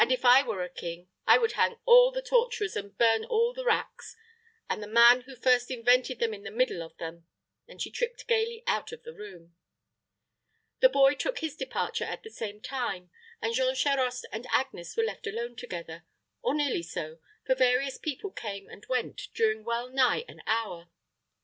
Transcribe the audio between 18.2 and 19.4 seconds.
came and went